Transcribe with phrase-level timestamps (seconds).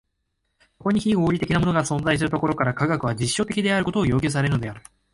[0.79, 4.81] そこに非合理的なものが存在するところから、科学は実証的であることを要求されるのである。